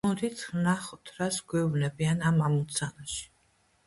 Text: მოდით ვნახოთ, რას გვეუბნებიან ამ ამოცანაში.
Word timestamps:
მოდით 0.05 0.39
ვნახოთ, 0.53 1.11
რას 1.19 1.37
გვეუბნებიან 1.53 2.23
ამ 2.31 2.41
ამოცანაში. 2.47 3.21